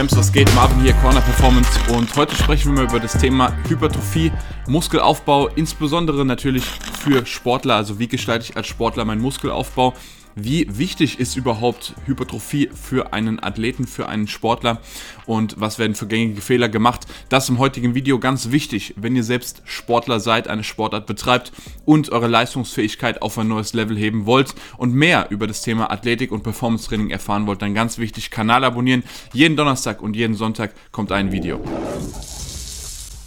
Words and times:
Champs, 0.00 0.16
was 0.16 0.32
geht? 0.32 0.50
Marvin 0.54 0.80
hier, 0.80 0.94
Corner 0.94 1.20
Performance. 1.20 1.68
Und 1.92 2.16
heute 2.16 2.34
sprechen 2.34 2.72
wir 2.72 2.84
mal 2.84 2.88
über 2.88 3.00
das 3.00 3.12
Thema 3.18 3.54
Hypertrophie, 3.68 4.32
Muskelaufbau, 4.66 5.48
insbesondere 5.48 6.24
natürlich 6.24 6.64
für 6.64 7.26
Sportler, 7.26 7.74
also 7.74 7.98
wie 7.98 8.08
gestalte 8.08 8.46
ich 8.48 8.56
als 8.56 8.66
Sportler 8.66 9.04
meinen 9.04 9.20
Muskelaufbau, 9.20 9.92
wie 10.34 10.66
wichtig 10.78 11.18
ist 11.18 11.36
überhaupt 11.36 11.94
Hypertrophie 12.06 12.70
für 12.74 13.12
einen 13.12 13.42
Athleten, 13.42 13.86
für 13.86 14.08
einen 14.08 14.28
Sportler 14.28 14.80
und 15.26 15.60
was 15.60 15.78
werden 15.78 15.94
für 15.94 16.06
gängige 16.06 16.40
Fehler 16.40 16.68
gemacht. 16.68 17.06
Das 17.28 17.48
im 17.48 17.58
heutigen 17.58 17.94
Video 17.94 18.18
ganz 18.18 18.50
wichtig, 18.50 18.94
wenn 18.96 19.16
ihr 19.16 19.24
selbst 19.24 19.62
Sportler 19.64 20.20
seid, 20.20 20.48
eine 20.48 20.64
Sportart 20.64 21.06
betreibt 21.06 21.52
und 21.84 22.10
eure 22.10 22.28
Leistungsfähigkeit 22.28 23.22
auf 23.22 23.38
ein 23.38 23.48
neues 23.48 23.72
Level 23.72 23.96
heben 23.96 24.26
wollt 24.26 24.54
und 24.76 24.94
mehr 24.94 25.26
über 25.30 25.46
das 25.46 25.62
Thema 25.62 25.90
Athletik 25.90 26.32
und 26.32 26.42
Performance 26.42 26.88
Training 26.88 27.10
erfahren 27.10 27.46
wollt, 27.46 27.62
dann 27.62 27.74
ganz 27.74 27.98
wichtig, 27.98 28.30
Kanal 28.30 28.64
abonnieren. 28.64 29.02
Jeden 29.32 29.56
Donnerstag 29.56 30.02
und 30.02 30.16
jeden 30.16 30.34
Sonntag 30.34 30.74
kommt 30.92 31.12
ein 31.12 31.32
Video. 31.32 31.60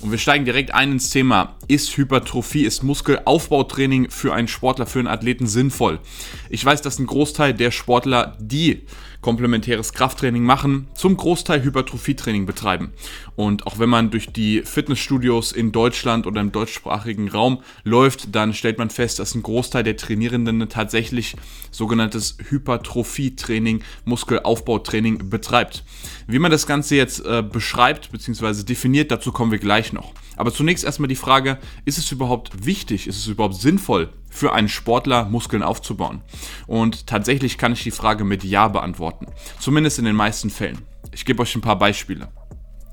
Und 0.04 0.12
wir 0.12 0.18
steigen 0.18 0.44
direkt 0.44 0.74
ein 0.74 0.92
ins 0.92 1.10
Thema. 1.10 1.56
Ist 1.70 1.96
Hypertrophie, 1.96 2.66
ist 2.66 2.84
Muskelaufbautraining 2.84 4.10
für 4.10 4.34
einen 4.34 4.50
Sportler, 4.50 4.86
für 4.86 5.00
einen 5.00 5.08
Athleten 5.08 5.48
sinnvoll? 5.48 6.00
Ich 6.50 6.64
weiß, 6.66 6.82
dass 6.82 7.00
ein 7.00 7.06
Großteil 7.06 7.54
der 7.54 7.72
Sportler, 7.72 8.36
die 8.38 8.82
komplementäres 9.24 9.94
Krafttraining 9.94 10.44
machen, 10.44 10.88
zum 10.94 11.18
Großteil 11.18 11.64
Hypertrophietraining 11.64 12.46
betreiben. 12.46 12.94
Und 13.36 13.66
auch 13.66 13.80
wenn 13.80 13.90
man 13.90 14.12
durch 14.12 14.32
die 14.32 14.62
Fitnessstudios 14.62 15.52
in 15.52 15.72
Deutschland 15.72 16.28
oder 16.28 16.42
im 16.42 16.52
deutschsprachigen 16.52 17.30
Raum 17.30 17.64
läuft, 17.84 18.36
dann 18.36 18.54
stellt 18.54 18.78
man 18.78 18.92
fest, 18.92 19.18
dass 19.18 19.34
ein 19.34 19.42
Großteil 19.42 19.84
der 19.84 19.98
Trainierenden 19.98 20.70
tatsächlich 20.70 21.36
sogenanntes 21.72 22.38
Hypertrophietraining, 22.50 23.82
Muskelaufbautraining 24.06 25.30
betreibt. 25.30 25.84
Wie 26.28 26.40
man 26.40 26.52
das 26.52 26.68
Ganze 26.68 26.96
jetzt 26.96 27.26
äh, 27.26 27.42
beschreibt 27.42 28.12
bzw. 28.12 28.64
definiert, 28.64 29.10
dazu 29.10 29.32
kommen 29.32 29.52
wir 29.52 29.60
gleich 29.60 29.94
noch. 29.94 30.14
Aber 30.36 30.54
zunächst 30.54 30.84
erstmal 30.84 31.08
die 31.08 31.16
Frage, 31.16 31.60
ist 31.86 31.98
es 31.98 32.12
überhaupt 32.12 32.66
wichtig, 32.66 33.08
ist 33.08 33.18
es 33.18 33.28
überhaupt 33.28 33.56
sinnvoll, 33.56 34.14
für 34.30 34.54
einen 34.54 34.70
Sportler 34.70 35.26
Muskeln 35.26 35.64
aufzubauen? 35.64 36.22
Und 36.68 37.08
tatsächlich 37.08 37.58
kann 37.58 37.74
ich 37.74 37.84
die 37.84 37.92
Frage 37.92 38.24
mit 38.24 38.44
Ja 38.44 38.68
beantworten. 38.68 39.28
Zumindest 39.60 40.00
in 40.00 40.06
den 40.06 40.16
meisten 40.16 40.50
Fällen. 40.50 40.80
Ich 41.12 41.26
gebe 41.26 41.42
euch 41.42 41.56
ein 41.56 41.62
paar 41.62 41.78
Beispiele. 41.78 42.30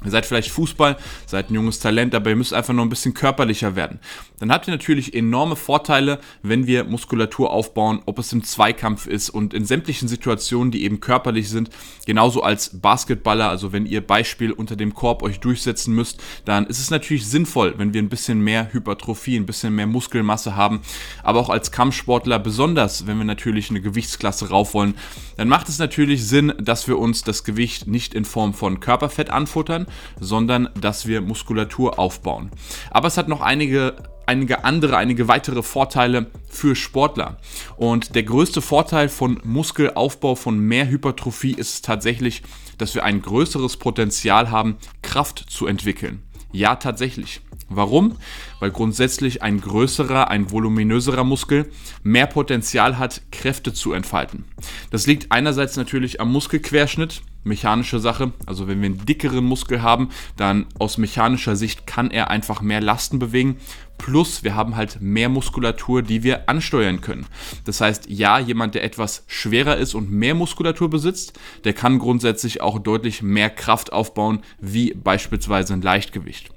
Ihr 0.02 0.10
seid 0.10 0.24
vielleicht 0.24 0.50
Fußball, 0.50 0.96
seid 1.26 1.50
ein 1.50 1.54
junges 1.54 1.78
Talent, 1.78 2.14
aber 2.14 2.30
ihr 2.30 2.36
müsst 2.36 2.54
einfach 2.54 2.72
nur 2.72 2.86
ein 2.86 2.88
bisschen 2.88 3.12
körperlicher 3.12 3.76
werden. 3.76 3.98
Dann 4.38 4.50
habt 4.50 4.66
ihr 4.66 4.70
natürlich 4.70 5.12
enorme 5.12 5.56
Vorteile, 5.56 6.20
wenn 6.42 6.66
wir 6.66 6.84
Muskulatur 6.84 7.50
aufbauen, 7.50 8.00
ob 8.06 8.18
es 8.18 8.32
im 8.32 8.42
Zweikampf 8.42 9.06
ist 9.06 9.28
und 9.28 9.52
in 9.52 9.66
sämtlichen 9.66 10.08
Situationen, 10.08 10.70
die 10.70 10.84
eben 10.84 11.00
körperlich 11.00 11.50
sind. 11.50 11.68
Genauso 12.06 12.42
als 12.42 12.80
Basketballer, 12.80 13.50
also 13.50 13.74
wenn 13.74 13.84
ihr 13.84 14.00
Beispiel 14.00 14.52
unter 14.52 14.74
dem 14.74 14.94
Korb 14.94 15.22
euch 15.22 15.38
durchsetzen 15.38 15.94
müsst, 15.94 16.18
dann 16.46 16.66
ist 16.66 16.78
es 16.78 16.90
natürlich 16.90 17.26
sinnvoll, 17.26 17.74
wenn 17.76 17.92
wir 17.92 18.00
ein 18.00 18.08
bisschen 18.08 18.40
mehr 18.40 18.72
Hypertrophie, 18.72 19.36
ein 19.36 19.44
bisschen 19.44 19.74
mehr 19.74 19.86
Muskelmasse 19.86 20.56
haben. 20.56 20.80
Aber 21.22 21.40
auch 21.40 21.50
als 21.50 21.72
Kampfsportler, 21.72 22.38
besonders 22.38 23.06
wenn 23.06 23.18
wir 23.18 23.26
natürlich 23.26 23.68
eine 23.68 23.82
Gewichtsklasse 23.82 24.48
rauf 24.48 24.72
wollen, 24.72 24.94
dann 25.36 25.48
macht 25.48 25.68
es 25.68 25.78
natürlich 25.78 26.26
Sinn, 26.26 26.54
dass 26.58 26.88
wir 26.88 26.98
uns 26.98 27.22
das 27.22 27.44
Gewicht 27.44 27.86
nicht 27.86 28.14
in 28.14 28.24
Form 28.24 28.54
von 28.54 28.80
Körperfett 28.80 29.28
anfuttern, 29.28 29.86
sondern 30.18 30.68
dass 30.80 31.06
wir 31.06 31.20
Muskulatur 31.20 31.98
aufbauen. 31.98 32.50
Aber 32.90 33.08
es 33.08 33.16
hat 33.16 33.28
noch 33.28 33.40
einige 33.40 33.96
einige 34.30 34.64
andere, 34.64 34.96
einige 34.96 35.26
weitere 35.26 35.62
Vorteile 35.62 36.26
für 36.48 36.76
Sportler. 36.76 37.38
Und 37.76 38.14
der 38.14 38.22
größte 38.22 38.62
Vorteil 38.62 39.08
von 39.08 39.40
Muskelaufbau, 39.42 40.36
von 40.36 40.58
mehr 40.60 40.88
Hypertrophie 40.88 41.52
ist 41.52 41.84
tatsächlich, 41.84 42.42
dass 42.78 42.94
wir 42.94 43.04
ein 43.04 43.22
größeres 43.22 43.76
Potenzial 43.76 44.50
haben, 44.50 44.76
Kraft 45.02 45.46
zu 45.48 45.66
entwickeln. 45.66 46.22
Ja, 46.52 46.76
tatsächlich. 46.76 47.40
Warum? 47.68 48.16
Weil 48.58 48.72
grundsätzlich 48.72 49.42
ein 49.42 49.60
größerer, 49.60 50.28
ein 50.28 50.50
voluminöserer 50.50 51.22
Muskel 51.22 51.70
mehr 52.02 52.26
Potenzial 52.26 52.98
hat, 52.98 53.22
Kräfte 53.30 53.72
zu 53.72 53.92
entfalten. 53.92 54.44
Das 54.90 55.06
liegt 55.06 55.30
einerseits 55.30 55.76
natürlich 55.76 56.20
am 56.20 56.32
Muskelquerschnitt, 56.32 57.22
mechanische 57.44 58.00
Sache. 58.00 58.32
Also 58.46 58.68
wenn 58.68 58.80
wir 58.80 58.86
einen 58.86 59.06
dickeren 59.06 59.44
Muskel 59.44 59.82
haben, 59.82 60.10
dann 60.36 60.66
aus 60.78 60.98
mechanischer 60.98 61.56
Sicht 61.56 61.86
kann 61.86 62.10
er 62.10 62.30
einfach 62.30 62.60
mehr 62.60 62.80
Lasten 62.80 63.18
bewegen. 63.18 63.56
Plus 63.98 64.44
wir 64.44 64.54
haben 64.54 64.76
halt 64.76 64.98
mehr 65.00 65.28
Muskulatur, 65.28 66.02
die 66.02 66.22
wir 66.22 66.48
ansteuern 66.48 67.00
können. 67.00 67.26
Das 67.64 67.80
heißt, 67.80 68.08
ja, 68.08 68.38
jemand, 68.38 68.74
der 68.74 68.84
etwas 68.84 69.24
schwerer 69.26 69.76
ist 69.76 69.94
und 69.94 70.10
mehr 70.10 70.34
Muskulatur 70.34 70.88
besitzt, 70.88 71.38
der 71.64 71.74
kann 71.74 71.98
grundsätzlich 71.98 72.62
auch 72.62 72.78
deutlich 72.78 73.22
mehr 73.22 73.50
Kraft 73.50 73.92
aufbauen, 73.92 74.40
wie 74.58 74.94
beispielsweise 74.94 75.74
ein 75.74 75.82
Leichtgewicht. 75.82 76.50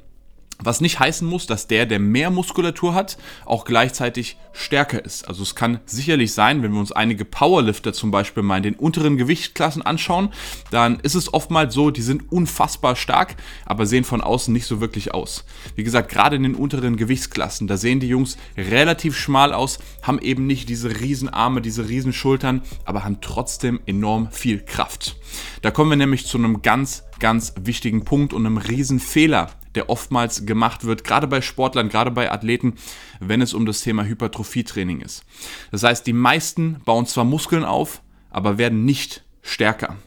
Was 0.63 0.81
nicht 0.81 0.99
heißen 0.99 1.27
muss, 1.27 1.45
dass 1.45 1.67
der, 1.67 1.85
der 1.85 1.99
mehr 1.99 2.29
Muskulatur 2.29 2.93
hat, 2.93 3.17
auch 3.45 3.65
gleichzeitig 3.65 4.37
stärker 4.53 5.03
ist. 5.03 5.27
Also 5.27 5.43
es 5.43 5.55
kann 5.55 5.79
sicherlich 5.85 6.33
sein, 6.33 6.63
wenn 6.63 6.71
wir 6.71 6.79
uns 6.79 6.91
einige 6.91 7.25
Powerlifter 7.25 7.91
zum 7.91 8.11
Beispiel 8.11 8.43
mal 8.43 8.57
in 8.57 8.63
den 8.63 8.75
unteren 8.75 9.17
Gewichtsklassen 9.17 9.81
anschauen, 9.81 10.29
dann 10.71 10.99
ist 10.99 11.15
es 11.15 11.33
oftmals 11.33 11.73
so, 11.73 11.91
die 11.91 12.01
sind 12.01 12.31
unfassbar 12.31 12.95
stark, 12.95 13.35
aber 13.65 13.85
sehen 13.85 14.03
von 14.03 14.21
außen 14.21 14.53
nicht 14.53 14.67
so 14.67 14.79
wirklich 14.79 15.13
aus. 15.13 15.43
Wie 15.75 15.83
gesagt, 15.83 16.09
gerade 16.09 16.35
in 16.35 16.43
den 16.43 16.55
unteren 16.55 16.97
Gewichtsklassen, 16.97 17.67
da 17.67 17.77
sehen 17.77 17.99
die 17.99 18.07
Jungs 18.07 18.37
relativ 18.55 19.17
schmal 19.17 19.53
aus, 19.53 19.79
haben 20.01 20.19
eben 20.19 20.45
nicht 20.45 20.69
diese 20.69 20.99
Riesenarme, 20.99 21.61
diese 21.61 21.89
Riesenschultern, 21.89 22.61
aber 22.85 23.03
haben 23.03 23.21
trotzdem 23.21 23.79
enorm 23.85 24.31
viel 24.31 24.59
Kraft. 24.59 25.17
Da 25.61 25.71
kommen 25.71 25.89
wir 25.89 25.97
nämlich 25.97 26.27
zu 26.27 26.37
einem 26.37 26.61
ganz, 26.61 27.03
ganz 27.19 27.53
wichtigen 27.59 28.05
Punkt 28.05 28.33
und 28.33 28.45
einem 28.45 28.57
Riesenfehler, 28.57 29.49
der 29.75 29.89
oftmals 29.89 30.45
gemacht 30.45 30.83
wird, 30.83 31.03
gerade 31.03 31.27
bei 31.27 31.41
Sportlern, 31.41 31.89
gerade 31.89 32.11
bei 32.11 32.31
Athleten, 32.31 32.75
wenn 33.19 33.41
es 33.41 33.53
um 33.53 33.65
das 33.65 33.81
Thema 33.81 34.03
Hypertrophietraining 34.05 35.01
ist. 35.01 35.23
Das 35.71 35.83
heißt, 35.83 36.05
die 36.05 36.13
meisten 36.13 36.81
bauen 36.85 37.05
zwar 37.05 37.25
Muskeln 37.25 37.63
auf, 37.63 38.01
aber 38.29 38.57
werden 38.57 38.85
nicht 38.85 39.23
stärker. 39.41 39.97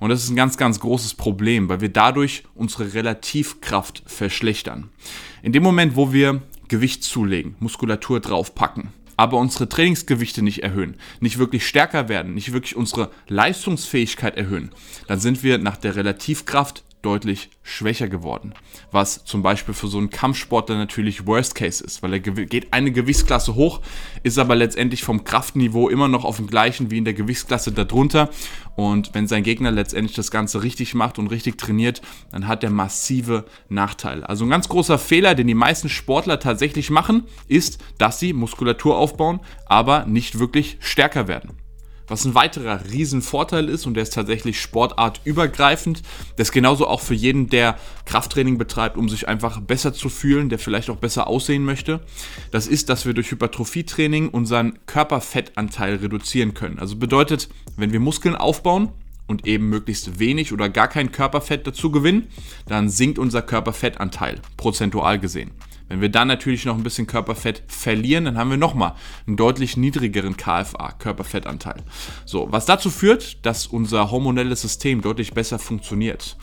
Und 0.00 0.10
das 0.10 0.24
ist 0.24 0.30
ein 0.30 0.36
ganz, 0.36 0.56
ganz 0.56 0.80
großes 0.80 1.14
Problem, 1.14 1.68
weil 1.68 1.80
wir 1.80 1.90
dadurch 1.90 2.44
unsere 2.54 2.94
Relativkraft 2.94 4.02
verschlechtern. 4.06 4.90
In 5.42 5.52
dem 5.52 5.62
Moment, 5.62 5.96
wo 5.96 6.12
wir 6.12 6.42
Gewicht 6.68 7.04
zulegen, 7.04 7.54
Muskulatur 7.60 8.20
draufpacken, 8.20 8.88
aber 9.16 9.38
unsere 9.38 9.68
Trainingsgewichte 9.68 10.42
nicht 10.42 10.62
erhöhen, 10.62 10.96
nicht 11.20 11.38
wirklich 11.38 11.66
stärker 11.66 12.08
werden, 12.08 12.34
nicht 12.34 12.52
wirklich 12.52 12.76
unsere 12.76 13.10
Leistungsfähigkeit 13.28 14.36
erhöhen, 14.36 14.70
dann 15.06 15.20
sind 15.20 15.42
wir 15.42 15.58
nach 15.58 15.76
der 15.76 15.96
Relativkraft 15.96 16.84
deutlich 17.06 17.50
schwächer 17.62 18.08
geworden. 18.08 18.52
Was 18.90 19.24
zum 19.24 19.40
Beispiel 19.40 19.74
für 19.74 19.86
so 19.86 19.98
einen 19.98 20.10
Kampfsportler 20.10 20.76
natürlich 20.76 21.24
Worst 21.24 21.54
Case 21.54 21.82
ist, 21.82 22.02
weil 22.02 22.12
er 22.14 22.18
geht 22.18 22.72
eine 22.72 22.90
Gewichtsklasse 22.90 23.54
hoch, 23.54 23.80
ist 24.24 24.38
aber 24.38 24.56
letztendlich 24.56 25.04
vom 25.04 25.22
Kraftniveau 25.22 25.88
immer 25.88 26.08
noch 26.08 26.24
auf 26.24 26.38
dem 26.38 26.48
gleichen 26.48 26.90
wie 26.90 26.98
in 26.98 27.04
der 27.04 27.14
Gewichtsklasse 27.14 27.70
darunter. 27.70 28.28
Und 28.74 29.14
wenn 29.14 29.28
sein 29.28 29.44
Gegner 29.44 29.70
letztendlich 29.70 30.16
das 30.16 30.32
Ganze 30.32 30.64
richtig 30.64 30.94
macht 30.94 31.20
und 31.20 31.28
richtig 31.28 31.58
trainiert, 31.58 32.02
dann 32.32 32.48
hat 32.48 32.64
er 32.64 32.70
massive 32.70 33.44
Nachteile. 33.68 34.28
Also 34.28 34.44
ein 34.44 34.50
ganz 34.50 34.68
großer 34.68 34.98
Fehler, 34.98 35.36
den 35.36 35.46
die 35.46 35.54
meisten 35.54 35.88
Sportler 35.88 36.40
tatsächlich 36.40 36.90
machen, 36.90 37.22
ist, 37.46 37.78
dass 37.98 38.18
sie 38.18 38.32
Muskulatur 38.32 38.98
aufbauen, 38.98 39.38
aber 39.64 40.06
nicht 40.06 40.40
wirklich 40.40 40.76
stärker 40.80 41.28
werden. 41.28 41.65
Was 42.08 42.24
ein 42.24 42.34
weiterer 42.34 42.80
Riesenvorteil 42.90 43.68
ist, 43.68 43.86
und 43.86 43.94
der 43.94 44.04
ist 44.04 44.14
tatsächlich 44.14 44.60
sportartübergreifend, 44.60 46.02
das 46.36 46.48
ist 46.48 46.52
genauso 46.52 46.86
auch 46.86 47.00
für 47.00 47.14
jeden, 47.14 47.48
der 47.48 47.76
Krafttraining 48.04 48.58
betreibt, 48.58 48.96
um 48.96 49.08
sich 49.08 49.28
einfach 49.28 49.60
besser 49.60 49.92
zu 49.92 50.08
fühlen, 50.08 50.48
der 50.48 50.58
vielleicht 50.58 50.90
auch 50.90 50.96
besser 50.96 51.26
aussehen 51.26 51.64
möchte, 51.64 52.00
das 52.50 52.66
ist, 52.66 52.88
dass 52.88 53.06
wir 53.06 53.14
durch 53.14 53.30
Hypertrophietraining 53.30 54.28
unseren 54.28 54.78
Körperfettanteil 54.86 55.96
reduzieren 55.96 56.54
können. 56.54 56.78
Also 56.78 56.96
bedeutet, 56.96 57.48
wenn 57.76 57.92
wir 57.92 58.00
Muskeln 58.00 58.36
aufbauen, 58.36 58.92
und 59.26 59.46
eben 59.46 59.68
möglichst 59.68 60.18
wenig 60.18 60.52
oder 60.52 60.68
gar 60.68 60.88
kein 60.88 61.12
Körperfett 61.12 61.66
dazu 61.66 61.90
gewinnen, 61.90 62.28
dann 62.66 62.88
sinkt 62.88 63.18
unser 63.18 63.42
Körperfettanteil, 63.42 64.40
prozentual 64.56 65.18
gesehen. 65.18 65.50
Wenn 65.88 66.00
wir 66.00 66.08
dann 66.08 66.28
natürlich 66.28 66.64
noch 66.64 66.76
ein 66.76 66.82
bisschen 66.82 67.06
Körperfett 67.06 67.62
verlieren, 67.68 68.24
dann 68.24 68.38
haben 68.38 68.50
wir 68.50 68.56
nochmal 68.56 68.94
einen 69.26 69.36
deutlich 69.36 69.76
niedrigeren 69.76 70.36
KFA, 70.36 70.92
Körperfettanteil. 70.98 71.82
So, 72.24 72.48
was 72.50 72.66
dazu 72.66 72.90
führt, 72.90 73.44
dass 73.46 73.66
unser 73.66 74.10
hormonelles 74.10 74.62
System 74.62 75.00
deutlich 75.00 75.32
besser 75.32 75.58
funktioniert. 75.58 76.36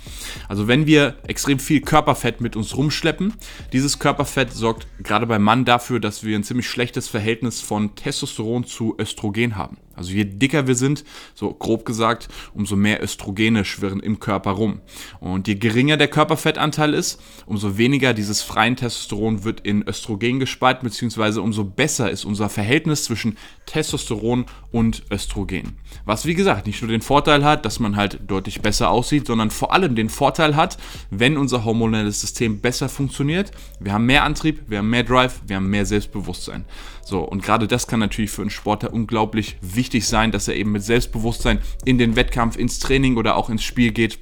Also 0.47 0.67
wenn 0.67 0.85
wir 0.85 1.17
extrem 1.27 1.59
viel 1.59 1.81
Körperfett 1.81 2.39
mit 2.39 2.55
uns 2.55 2.77
rumschleppen, 2.77 3.33
dieses 3.73 3.99
Körperfett 3.99 4.53
sorgt 4.53 4.87
gerade 5.03 5.27
beim 5.27 5.43
Mann 5.43 5.65
dafür, 5.65 5.99
dass 5.99 6.23
wir 6.23 6.37
ein 6.37 6.43
ziemlich 6.43 6.69
schlechtes 6.69 7.09
Verhältnis 7.09 7.59
von 7.59 7.95
Testosteron 7.95 8.63
zu 8.63 8.95
Östrogen 8.97 9.57
haben. 9.57 9.77
Also 9.95 10.11
je 10.11 10.25
dicker 10.25 10.67
wir 10.67 10.75
sind, 10.75 11.03
so 11.35 11.53
grob 11.53 11.85
gesagt, 11.85 12.27
umso 12.53 12.75
mehr 12.75 13.01
Östrogene 13.01 13.63
schwirren 13.65 13.99
im 13.99 14.19
Körper 14.19 14.51
rum. 14.51 14.81
Und 15.19 15.47
je 15.47 15.55
geringer 15.55 15.97
der 15.97 16.07
Körperfettanteil 16.07 16.93
ist, 16.93 17.21
umso 17.45 17.77
weniger 17.77 18.13
dieses 18.13 18.41
freien 18.41 18.75
Testosteron 18.75 19.43
wird 19.43 19.61
in 19.61 19.87
Östrogen 19.87 20.39
gespalten, 20.39 20.87
beziehungsweise 20.87 21.41
umso 21.41 21.63
besser 21.63 22.09
ist 22.09 22.25
unser 22.25 22.49
Verhältnis 22.49 23.03
zwischen 23.03 23.37
Testosteron 23.65 24.45
und 24.71 25.03
Östrogen. 25.11 25.77
Was 26.05 26.25
wie 26.25 26.33
gesagt 26.33 26.67
nicht 26.67 26.81
nur 26.81 26.91
den 26.91 27.01
Vorteil 27.01 27.43
hat, 27.43 27.65
dass 27.65 27.79
man 27.79 27.95
halt 27.95 28.19
deutlich 28.27 28.61
besser 28.61 28.89
aussieht, 28.89 29.27
sondern 29.27 29.51
vor 29.51 29.73
allem 29.73 29.95
den 29.95 30.09
Vorteil 30.09 30.55
hat, 30.55 30.77
wenn 31.11 31.37
unser 31.37 31.63
hormonelles 31.65 32.21
System 32.21 32.59
besser 32.61 32.89
funktioniert. 32.89 33.51
Wir 33.79 33.93
haben 33.93 34.05
mehr 34.05 34.23
Antrieb, 34.23 34.63
wir 34.67 34.79
haben 34.79 34.89
mehr 34.89 35.03
Drive, 35.03 35.41
wir 35.45 35.57
haben 35.57 35.69
mehr 35.69 35.85
Selbstbewusstsein. 35.85 36.65
So, 37.05 37.19
und 37.19 37.43
gerade 37.43 37.67
das 37.67 37.87
kann 37.87 37.99
natürlich 37.99 38.31
für 38.31 38.41
einen 38.41 38.49
Sportler 38.49 38.93
unglaublich 38.93 39.57
wichtig 39.61 39.82
sein, 40.07 40.31
dass 40.31 40.47
er 40.47 40.55
eben 40.55 40.71
mit 40.71 40.83
Selbstbewusstsein 40.83 41.59
in 41.85 41.97
den 41.97 42.15
Wettkampf, 42.15 42.57
ins 42.57 42.79
Training 42.79 43.17
oder 43.17 43.35
auch 43.35 43.49
ins 43.49 43.63
Spiel 43.63 43.91
geht. 43.91 44.19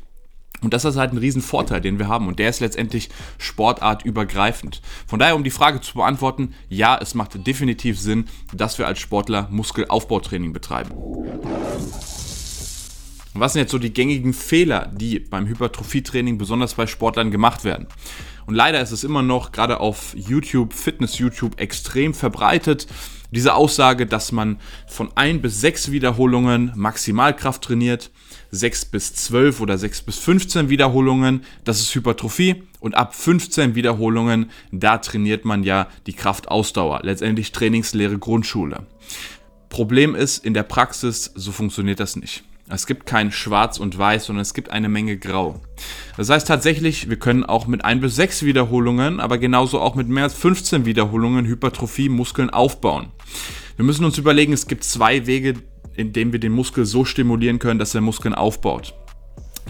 Und 0.62 0.74
das 0.74 0.86
ist 0.86 0.96
halt 0.96 1.12
ein 1.12 1.18
Riesenvorteil, 1.18 1.82
den 1.82 1.98
wir 1.98 2.08
haben. 2.08 2.28
Und 2.28 2.38
der 2.38 2.50
ist 2.50 2.60
letztendlich 2.60 3.10
sportartübergreifend. 3.40 4.82
Von 5.08 5.18
daher, 5.20 5.36
um 5.36 5.44
die 5.44 5.50
Frage 5.50 5.82
zu 5.82 5.96
beantworten, 5.96 6.54
ja, 6.70 6.98
es 7.02 7.16
macht 7.16 7.46
definitiv 7.48 8.00
Sinn, 8.00 8.26
dass 8.54 8.78
wir 8.78 8.86
als 8.86 9.00
Sportler 9.00 9.48
Muskelaufbautraining 9.50 10.54
betreiben. 10.54 10.92
Was 13.34 13.54
sind 13.54 13.62
jetzt 13.62 13.72
so 13.72 13.80
die 13.80 13.94
gängigen 13.94 14.34
Fehler, 14.34 14.92
die 14.94 15.20
beim 15.20 15.48
Hypertrophietraining 15.48 16.38
besonders 16.38 16.74
bei 16.76 16.86
Sportlern 16.86 17.32
gemacht 17.32 17.64
werden? 17.64 17.88
Und 18.46 18.56
leider 18.56 18.82
ist 18.82 18.92
es 18.92 19.04
immer 19.04 19.22
noch 19.22 19.52
gerade 19.54 19.80
auf 19.80 20.14
YouTube, 20.16 20.74
Fitness-YouTube 20.74 21.60
extrem 21.60 22.14
verbreitet. 22.14 22.88
Diese 23.32 23.56
Aussage, 23.56 24.06
dass 24.06 24.32
man 24.32 24.60
von 24.88 25.10
1 25.16 25.42
bis 25.42 25.62
6 25.62 25.92
Wiederholungen 25.92 26.74
Maximalkraft 26.76 27.64
trainiert, 27.64 28.12
6 28.52 28.86
bis 28.86 29.14
12 29.16 29.62
oder 29.62 29.78
6 29.78 30.02
bis 30.02 30.18
15 30.18 30.70
Wiederholungen, 30.70 31.46
das 31.64 31.80
ist 31.80 31.96
Hypertrophie. 31.96 32.64
Und 32.82 32.96
ab 32.96 33.16
15 33.16 33.76
Wiederholungen, 33.76 34.50
da 34.72 34.98
trainiert 34.98 35.46
man 35.46 35.64
ja 35.64 35.88
die 36.08 36.14
Kraftausdauer. 36.14 37.02
Letztendlich 37.04 37.52
Trainingslehre 37.52 38.18
Grundschule. 38.18 38.86
Problem 39.70 40.16
ist, 40.16 40.44
in 40.44 40.54
der 40.54 40.64
Praxis, 40.64 41.32
so 41.36 41.52
funktioniert 41.52 42.00
das 42.00 42.16
nicht. 42.16 42.44
Es 42.74 42.88
gibt 42.88 43.06
kein 43.06 43.32
Schwarz 43.34 43.80
und 43.80 43.98
Weiß, 43.98 44.26
sondern 44.26 44.42
es 44.42 44.54
gibt 44.54 44.70
eine 44.70 44.88
Menge 44.88 45.18
Grau. 45.18 45.60
Das 46.16 46.30
heißt 46.30 46.48
tatsächlich, 46.48 47.10
wir 47.10 47.18
können 47.18 47.44
auch 47.44 47.68
mit 47.68 47.84
1 47.84 48.02
bis 48.02 48.16
6 48.16 48.44
Wiederholungen, 48.44 49.20
aber 49.20 49.38
genauso 49.38 49.82
auch 49.82 49.96
mit 49.96 50.08
mehr 50.08 50.24
als 50.24 50.36
15 50.36 50.86
Wiederholungen 50.86 51.46
Hypertrophie 51.46 52.08
Muskeln 52.08 52.50
aufbauen. 52.50 53.08
Wir 53.76 53.84
müssen 53.84 54.06
uns 54.06 54.18
überlegen, 54.18 54.54
es 54.54 54.68
gibt 54.68 54.86
zwei 54.86 55.26
Wege, 55.28 55.56
in 55.96 56.14
denen 56.14 56.32
wir 56.32 56.40
den 56.40 56.54
Muskel 56.54 56.86
so 56.86 57.04
stimulieren 57.04 57.60
können, 57.60 57.80
dass 57.80 57.94
er 57.94 58.02
Muskeln 58.02 58.34
aufbaut. 58.34 58.94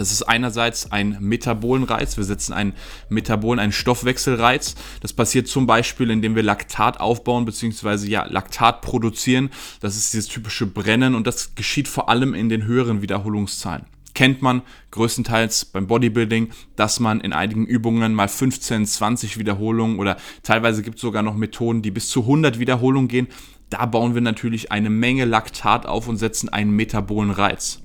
Das 0.01 0.11
ist 0.11 0.23
einerseits 0.23 0.91
ein 0.91 1.15
Metabolenreiz. 1.19 2.17
Wir 2.17 2.23
setzen 2.23 2.53
einen 2.53 2.73
Metabolen, 3.09 3.59
einen 3.59 3.71
Stoffwechselreiz. 3.71 4.73
Das 4.99 5.13
passiert 5.13 5.47
zum 5.47 5.67
Beispiel, 5.67 6.09
indem 6.09 6.35
wir 6.35 6.41
Laktat 6.41 6.99
aufbauen, 6.99 7.45
beziehungsweise 7.45 8.09
ja, 8.09 8.25
Laktat 8.25 8.81
produzieren. 8.81 9.51
Das 9.79 9.95
ist 9.95 10.11
dieses 10.13 10.27
typische 10.27 10.65
Brennen 10.65 11.13
und 11.13 11.27
das 11.27 11.53
geschieht 11.53 11.87
vor 11.87 12.09
allem 12.09 12.33
in 12.33 12.49
den 12.49 12.65
höheren 12.65 13.03
Wiederholungszahlen. 13.03 13.85
Kennt 14.15 14.41
man 14.41 14.63
größtenteils 14.89 15.65
beim 15.65 15.85
Bodybuilding, 15.85 16.49
dass 16.75 16.99
man 16.99 17.21
in 17.21 17.31
einigen 17.31 17.67
Übungen 17.67 18.15
mal 18.15 18.27
15, 18.27 18.87
20 18.87 19.37
Wiederholungen 19.37 19.99
oder 19.99 20.17
teilweise 20.41 20.81
gibt 20.81 20.95
es 20.95 21.01
sogar 21.01 21.21
noch 21.21 21.35
Methoden, 21.35 21.83
die 21.83 21.91
bis 21.91 22.09
zu 22.09 22.21
100 22.21 22.57
Wiederholungen 22.57 23.07
gehen. 23.07 23.27
Da 23.71 23.85
bauen 23.85 24.13
wir 24.13 24.21
natürlich 24.21 24.71
eine 24.71 24.89
Menge 24.89 25.23
Laktat 25.23 25.85
auf 25.85 26.09
und 26.09 26.17
setzen 26.17 26.49
einen 26.49 26.71
Metabolenreiz. 26.71 27.81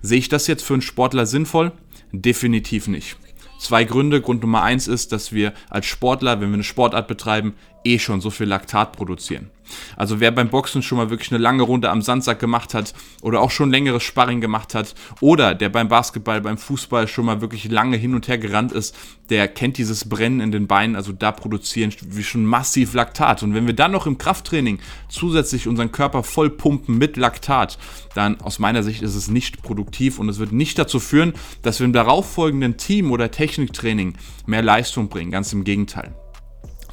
Sehe 0.00 0.18
ich 0.18 0.30
das 0.30 0.46
jetzt 0.46 0.64
für 0.64 0.72
einen 0.72 0.82
Sportler 0.82 1.26
sinnvoll? 1.26 1.72
Definitiv 2.10 2.88
nicht. 2.88 3.16
Zwei 3.58 3.84
Gründe. 3.84 4.22
Grund 4.22 4.40
Nummer 4.40 4.62
eins 4.62 4.88
ist, 4.88 5.12
dass 5.12 5.32
wir 5.32 5.52
als 5.68 5.84
Sportler, 5.86 6.40
wenn 6.40 6.48
wir 6.48 6.54
eine 6.54 6.64
Sportart 6.64 7.06
betreiben, 7.06 7.54
eh 7.86 7.98
schon 7.98 8.20
so 8.20 8.30
viel 8.30 8.46
Laktat 8.46 8.92
produzieren. 8.92 9.50
Also 9.96 10.20
wer 10.20 10.30
beim 10.30 10.48
Boxen 10.48 10.82
schon 10.82 10.98
mal 10.98 11.10
wirklich 11.10 11.30
eine 11.32 11.42
lange 11.42 11.62
Runde 11.62 11.90
am 11.90 12.02
Sandsack 12.02 12.38
gemacht 12.38 12.74
hat 12.74 12.94
oder 13.22 13.40
auch 13.40 13.50
schon 13.50 13.70
längeres 13.70 14.02
Sparring 14.02 14.40
gemacht 14.40 14.74
hat 14.74 14.94
oder 15.20 15.54
der 15.54 15.68
beim 15.68 15.88
Basketball, 15.88 16.40
beim 16.40 16.58
Fußball 16.58 17.08
schon 17.08 17.26
mal 17.26 17.40
wirklich 17.40 17.68
lange 17.70 17.96
hin 17.96 18.14
und 18.14 18.28
her 18.28 18.38
gerannt 18.38 18.72
ist, 18.72 18.94
der 19.30 19.48
kennt 19.48 19.78
dieses 19.78 20.08
Brennen 20.08 20.40
in 20.40 20.52
den 20.52 20.66
Beinen. 20.66 20.96
Also 20.96 21.12
da 21.12 21.32
produzieren 21.32 21.92
wir 22.00 22.24
schon 22.24 22.44
massiv 22.44 22.94
Laktat. 22.94 23.42
Und 23.42 23.54
wenn 23.54 23.66
wir 23.66 23.74
dann 23.74 23.92
noch 23.92 24.06
im 24.06 24.18
Krafttraining 24.18 24.78
zusätzlich 25.08 25.66
unseren 25.66 25.92
Körper 25.92 26.22
voll 26.22 26.50
pumpen 26.50 26.98
mit 26.98 27.16
Laktat, 27.16 27.78
dann 28.14 28.40
aus 28.40 28.58
meiner 28.58 28.82
Sicht 28.82 29.02
ist 29.02 29.14
es 29.14 29.28
nicht 29.28 29.62
produktiv 29.62 30.18
und 30.18 30.28
es 30.28 30.38
wird 30.38 30.52
nicht 30.52 30.78
dazu 30.78 31.00
führen, 31.00 31.32
dass 31.62 31.80
wir 31.80 31.86
im 31.86 31.92
darauffolgenden 31.92 32.76
Team- 32.76 33.10
oder 33.10 33.30
Techniktraining 33.30 34.14
mehr 34.46 34.62
Leistung 34.62 35.08
bringen. 35.08 35.30
Ganz 35.30 35.52
im 35.52 35.64
Gegenteil. 35.64 36.14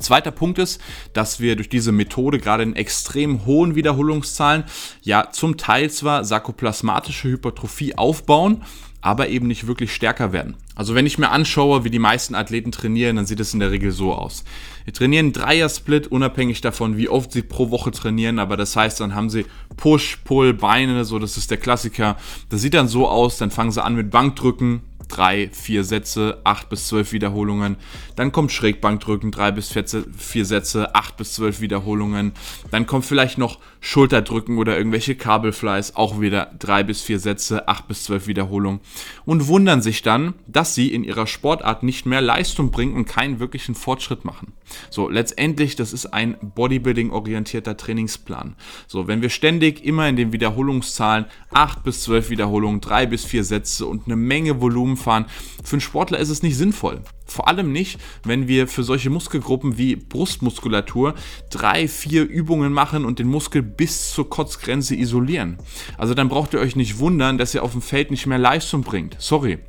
Zweiter 0.03 0.31
Punkt 0.31 0.59
ist, 0.59 0.79
dass 1.13 1.39
wir 1.39 1.55
durch 1.55 1.69
diese 1.69 1.91
Methode 1.91 2.39
gerade 2.39 2.63
in 2.63 2.75
extrem 2.75 3.45
hohen 3.45 3.75
Wiederholungszahlen 3.75 4.65
ja 5.01 5.29
zum 5.31 5.57
Teil 5.57 5.89
zwar 5.89 6.23
sarkoplasmatische 6.23 7.29
Hypertrophie 7.29 7.95
aufbauen, 7.95 8.63
aber 9.03 9.27
eben 9.27 9.47
nicht 9.47 9.67
wirklich 9.67 9.93
stärker 9.93 10.31
werden. 10.31 10.55
Also 10.75 10.95
wenn 10.95 11.05
ich 11.05 11.17
mir 11.17 11.29
anschaue, 11.29 11.83
wie 11.83 11.89
die 11.89 11.99
meisten 11.99 12.35
Athleten 12.35 12.71
trainieren, 12.71 13.17
dann 13.17 13.25
sieht 13.25 13.41
es 13.41 13.53
in 13.53 13.59
der 13.59 13.69
Regel 13.69 13.91
so 13.91 14.13
aus. 14.13 14.45
Wir 14.85 14.93
trainieren 14.93 15.33
Dreier-Split, 15.33 16.07
unabhängig 16.07 16.61
davon, 16.61 16.97
wie 16.97 17.09
oft 17.09 17.31
sie 17.31 17.41
pro 17.41 17.69
Woche 17.69 17.91
trainieren, 17.91 18.39
aber 18.39 18.55
das 18.55 18.75
heißt, 18.75 19.01
dann 19.01 19.13
haben 19.13 19.29
sie 19.29 19.45
Push, 19.75 20.19
Pull, 20.23 20.53
Beine, 20.53 21.03
so 21.03 21.19
das 21.19 21.37
ist 21.37 21.51
der 21.51 21.57
Klassiker. 21.57 22.15
Das 22.49 22.61
sieht 22.61 22.73
dann 22.73 22.87
so 22.87 23.07
aus, 23.07 23.37
dann 23.37 23.51
fangen 23.51 23.71
sie 23.71 23.83
an 23.83 23.95
mit 23.95 24.09
Bankdrücken, 24.09 24.81
drei, 25.07 25.49
vier 25.51 25.83
Sätze, 25.83 26.39
acht 26.43 26.69
bis 26.69 26.87
zwölf 26.87 27.11
Wiederholungen. 27.11 27.77
Dann 28.15 28.31
kommt 28.31 28.51
Schrägbankdrücken, 28.51 29.31
drei 29.31 29.51
bis 29.51 29.73
vier 30.17 30.45
Sätze, 30.45 30.95
acht 30.95 31.17
bis 31.17 31.33
zwölf 31.33 31.61
Wiederholungen. 31.61 32.33
Dann 32.71 32.85
kommt 32.85 33.05
vielleicht 33.05 33.37
noch 33.37 33.59
Schulterdrücken 33.85 34.57
oder 34.59 34.77
irgendwelche 34.77 35.15
Kabelflies, 35.15 35.95
auch 35.95 36.21
wieder 36.21 36.53
drei 36.57 36.83
bis 36.83 37.01
vier 37.01 37.19
Sätze, 37.19 37.67
acht 37.67 37.89
bis 37.89 38.05
zwölf 38.05 38.27
Wiederholungen. 38.27 38.79
Und 39.25 39.47
wundern 39.47 39.81
sich 39.81 40.01
dann, 40.01 40.35
dass 40.47 40.73
sie 40.73 40.93
in 40.93 41.03
ihrer 41.03 41.27
Sportart 41.27 41.83
nicht 41.83 42.05
mehr 42.05 42.21
Leistung 42.21 42.71
bringen 42.71 42.95
und 42.95 43.09
keinen 43.09 43.41
wirklichen 43.41 43.75
Fortschritt 43.75 44.23
machen. 44.23 44.53
So, 44.89 45.09
letztendlich, 45.09 45.75
das 45.75 45.91
ist 45.91 46.05
ein 46.05 46.37
Bodybuilding-orientierter 46.41 47.75
Trainingsplan. 47.75 48.55
So, 48.87 49.09
wenn 49.09 49.21
wir 49.21 49.29
ständig 49.29 49.83
immer 49.83 50.07
in 50.07 50.15
den 50.15 50.31
Wiederholungszahlen 50.31 51.25
acht 51.51 51.83
bis 51.83 52.03
zwölf 52.03 52.29
Wiederholungen, 52.29 52.79
drei 52.79 53.05
bis 53.05 53.25
vier 53.25 53.43
Sätze 53.43 53.85
und 53.85 54.05
eine 54.05 54.15
Menge 54.15 54.61
Volumen 54.61 54.95
fahren, 54.95 55.25
für 55.61 55.73
einen 55.73 55.81
Sportler 55.81 56.19
ist 56.19 56.29
es 56.29 56.41
nicht 56.41 56.55
sinnvoll. 56.55 57.01
Vor 57.25 57.47
allem 57.47 57.71
nicht, 57.71 57.99
wenn 58.23 58.47
wir 58.47 58.67
für 58.67 58.83
solche 58.83 59.09
Muskelgruppen 59.09 59.77
wie 59.77 59.95
Brustmuskulatur 59.95 61.15
drei, 61.49 61.87
vier 61.87 62.23
Übungen 62.23 62.73
machen 62.73 63.05
und 63.05 63.19
den 63.19 63.27
Muskel 63.27 63.61
bis 63.61 64.11
zur 64.11 64.29
Kotzgrenze 64.29 64.95
isolieren. 64.95 65.57
Also 65.97 66.13
dann 66.13 66.29
braucht 66.29 66.53
ihr 66.53 66.59
euch 66.59 66.75
nicht 66.75 66.99
wundern, 66.99 67.37
dass 67.37 67.53
ihr 67.53 67.63
auf 67.63 67.71
dem 67.71 67.81
Feld 67.81 68.11
nicht 68.11 68.25
mehr 68.25 68.37
Leistung 68.37 68.81
bringt. 68.81 69.15
Sorry. 69.19 69.59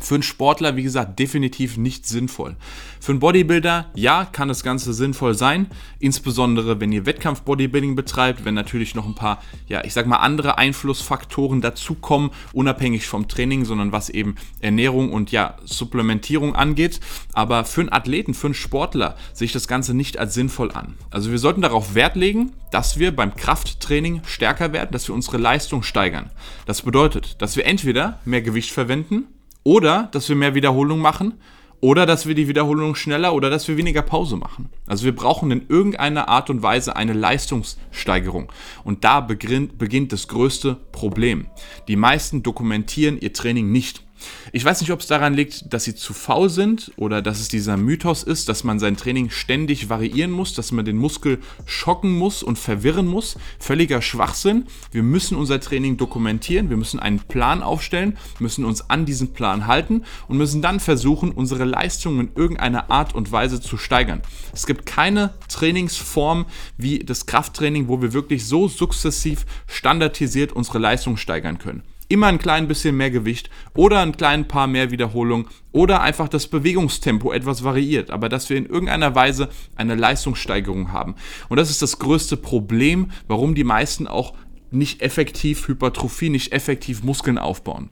Für 0.00 0.14
einen 0.14 0.22
Sportler, 0.22 0.76
wie 0.76 0.82
gesagt, 0.82 1.18
definitiv 1.18 1.76
nicht 1.76 2.06
sinnvoll. 2.06 2.56
Für 3.00 3.12
einen 3.12 3.20
Bodybuilder, 3.20 3.86
ja, 3.94 4.24
kann 4.24 4.48
das 4.48 4.62
Ganze 4.62 4.92
sinnvoll 4.92 5.34
sein. 5.34 5.68
Insbesondere, 5.98 6.80
wenn 6.80 6.92
ihr 6.92 7.06
Wettkampf-Bodybuilding 7.06 7.96
betreibt, 7.96 8.44
wenn 8.44 8.54
natürlich 8.54 8.94
noch 8.94 9.06
ein 9.06 9.14
paar, 9.14 9.42
ja, 9.68 9.84
ich 9.84 9.92
sag 9.92 10.06
mal, 10.06 10.16
andere 10.16 10.58
Einflussfaktoren 10.58 11.60
dazukommen, 11.60 12.30
unabhängig 12.52 13.06
vom 13.06 13.28
Training, 13.28 13.64
sondern 13.64 13.92
was 13.92 14.10
eben 14.10 14.36
Ernährung 14.60 15.12
und 15.12 15.32
ja, 15.32 15.56
Supplementierung 15.64 16.54
angeht. 16.54 17.00
Aber 17.32 17.64
für 17.64 17.80
einen 17.80 17.92
Athleten, 17.92 18.34
für 18.34 18.48
einen 18.48 18.54
Sportler 18.54 19.16
sehe 19.32 19.46
ich 19.46 19.52
das 19.52 19.68
Ganze 19.68 19.94
nicht 19.94 20.18
als 20.18 20.34
sinnvoll 20.34 20.72
an. 20.72 20.94
Also 21.10 21.30
wir 21.30 21.38
sollten 21.38 21.62
darauf 21.62 21.94
Wert 21.94 22.16
legen, 22.16 22.52
dass 22.70 22.98
wir 22.98 23.14
beim 23.14 23.34
Krafttraining 23.34 24.22
stärker 24.26 24.72
werden, 24.72 24.90
dass 24.92 25.08
wir 25.08 25.14
unsere 25.14 25.38
Leistung 25.38 25.82
steigern. 25.82 26.30
Das 26.66 26.82
bedeutet, 26.82 27.40
dass 27.40 27.56
wir 27.56 27.66
entweder 27.66 28.20
mehr 28.24 28.42
Gewicht 28.42 28.70
verwenden, 28.70 29.24
oder 29.66 30.08
dass 30.12 30.28
wir 30.28 30.36
mehr 30.36 30.54
Wiederholung 30.54 31.00
machen. 31.00 31.34
Oder 31.80 32.06
dass 32.06 32.26
wir 32.26 32.34
die 32.34 32.48
Wiederholung 32.48 32.94
schneller 32.94 33.34
oder 33.34 33.50
dass 33.50 33.68
wir 33.68 33.76
weniger 33.76 34.00
Pause 34.00 34.36
machen. 34.36 34.70
Also 34.86 35.04
wir 35.04 35.14
brauchen 35.14 35.50
in 35.50 35.66
irgendeiner 35.68 36.28
Art 36.28 36.48
und 36.48 36.62
Weise 36.62 36.96
eine 36.96 37.12
Leistungssteigerung. 37.12 38.50
Und 38.82 39.04
da 39.04 39.20
beginnt, 39.20 39.76
beginnt 39.76 40.10
das 40.12 40.26
größte 40.28 40.76
Problem. 40.92 41.48
Die 41.86 41.96
meisten 41.96 42.42
dokumentieren 42.42 43.18
ihr 43.20 43.34
Training 43.34 43.72
nicht. 43.72 44.05
Ich 44.52 44.64
weiß 44.64 44.80
nicht, 44.80 44.90
ob 44.92 45.00
es 45.00 45.06
daran 45.06 45.34
liegt, 45.34 45.72
dass 45.72 45.84
sie 45.84 45.94
zu 45.94 46.14
faul 46.14 46.48
sind 46.48 46.92
oder 46.96 47.22
dass 47.22 47.40
es 47.40 47.48
dieser 47.48 47.76
Mythos 47.76 48.22
ist, 48.22 48.48
dass 48.48 48.64
man 48.64 48.78
sein 48.78 48.96
Training 48.96 49.30
ständig 49.30 49.88
variieren 49.88 50.30
muss, 50.30 50.54
dass 50.54 50.72
man 50.72 50.84
den 50.84 50.96
Muskel 50.96 51.38
schocken 51.64 52.16
muss 52.16 52.42
und 52.42 52.58
verwirren 52.58 53.06
muss. 53.06 53.36
Völliger 53.58 54.02
Schwachsinn. 54.02 54.66
Wir 54.92 55.02
müssen 55.02 55.36
unser 55.36 55.60
Training 55.60 55.96
dokumentieren, 55.96 56.70
wir 56.70 56.76
müssen 56.76 57.00
einen 57.00 57.20
Plan 57.20 57.62
aufstellen, 57.62 58.16
müssen 58.38 58.64
uns 58.64 58.88
an 58.88 59.04
diesen 59.04 59.32
Plan 59.32 59.66
halten 59.66 60.04
und 60.28 60.36
müssen 60.36 60.62
dann 60.62 60.80
versuchen, 60.80 61.32
unsere 61.32 61.64
Leistung 61.64 62.20
in 62.20 62.30
irgendeiner 62.34 62.90
Art 62.90 63.14
und 63.14 63.32
Weise 63.32 63.60
zu 63.60 63.76
steigern. 63.76 64.22
Es 64.52 64.66
gibt 64.66 64.86
keine 64.86 65.34
Trainingsform 65.48 66.46
wie 66.76 67.00
das 67.00 67.26
Krafttraining, 67.26 67.88
wo 67.88 68.00
wir 68.00 68.12
wirklich 68.12 68.46
so 68.46 68.68
sukzessiv 68.68 69.44
standardisiert 69.66 70.52
unsere 70.52 70.78
Leistung 70.78 71.16
steigern 71.16 71.58
können 71.58 71.82
immer 72.08 72.28
ein 72.28 72.38
klein 72.38 72.68
bisschen 72.68 72.96
mehr 72.96 73.10
Gewicht 73.10 73.50
oder 73.74 74.00
ein 74.00 74.16
klein 74.16 74.48
paar 74.48 74.66
mehr 74.66 74.90
Wiederholungen 74.90 75.46
oder 75.72 76.00
einfach 76.00 76.28
das 76.28 76.46
Bewegungstempo 76.46 77.32
etwas 77.32 77.64
variiert, 77.64 78.10
aber 78.10 78.28
dass 78.28 78.48
wir 78.48 78.56
in 78.56 78.66
irgendeiner 78.66 79.14
Weise 79.14 79.48
eine 79.74 79.94
Leistungssteigerung 79.94 80.92
haben. 80.92 81.16
Und 81.48 81.58
das 81.58 81.70
ist 81.70 81.82
das 81.82 81.98
größte 81.98 82.36
Problem, 82.36 83.10
warum 83.28 83.54
die 83.54 83.64
meisten 83.64 84.06
auch 84.06 84.34
nicht 84.70 85.02
effektiv 85.02 85.68
Hypertrophie, 85.68 86.30
nicht 86.30 86.52
effektiv 86.52 87.02
Muskeln 87.02 87.38
aufbauen. 87.38 87.90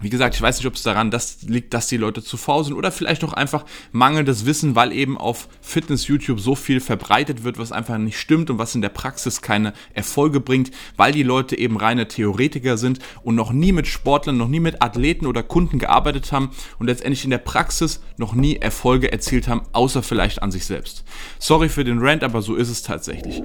Wie 0.00 0.10
gesagt, 0.10 0.36
ich 0.36 0.42
weiß 0.42 0.58
nicht, 0.58 0.66
ob 0.66 0.74
es 0.74 0.84
daran 0.84 1.10
das 1.10 1.42
liegt, 1.42 1.74
dass 1.74 1.88
die 1.88 1.96
Leute 1.96 2.22
zu 2.22 2.36
faul 2.36 2.62
sind 2.62 2.74
oder 2.74 2.92
vielleicht 2.92 3.24
auch 3.24 3.32
einfach 3.32 3.64
mangelndes 3.90 4.46
Wissen, 4.46 4.76
weil 4.76 4.92
eben 4.92 5.18
auf 5.18 5.48
Fitness-YouTube 5.60 6.38
so 6.38 6.54
viel 6.54 6.80
verbreitet 6.80 7.42
wird, 7.42 7.58
was 7.58 7.72
einfach 7.72 7.98
nicht 7.98 8.16
stimmt 8.16 8.48
und 8.48 8.58
was 8.58 8.76
in 8.76 8.80
der 8.80 8.90
Praxis 8.90 9.42
keine 9.42 9.72
Erfolge 9.94 10.38
bringt, 10.38 10.70
weil 10.96 11.10
die 11.10 11.24
Leute 11.24 11.58
eben 11.58 11.76
reine 11.76 12.06
Theoretiker 12.06 12.78
sind 12.78 13.00
und 13.24 13.34
noch 13.34 13.50
nie 13.50 13.72
mit 13.72 13.88
Sportlern, 13.88 14.36
noch 14.36 14.46
nie 14.46 14.60
mit 14.60 14.82
Athleten 14.82 15.26
oder 15.26 15.42
Kunden 15.42 15.80
gearbeitet 15.80 16.30
haben 16.30 16.50
und 16.78 16.86
letztendlich 16.86 17.24
in 17.24 17.30
der 17.30 17.38
Praxis 17.38 18.00
noch 18.18 18.34
nie 18.34 18.56
Erfolge 18.56 19.10
erzielt 19.10 19.48
haben, 19.48 19.62
außer 19.72 20.04
vielleicht 20.04 20.42
an 20.42 20.52
sich 20.52 20.64
selbst. 20.64 21.02
Sorry 21.40 21.68
für 21.68 21.82
den 21.82 21.98
Rant, 21.98 22.22
aber 22.22 22.40
so 22.40 22.54
ist 22.54 22.68
es 22.68 22.82
tatsächlich. 22.82 23.42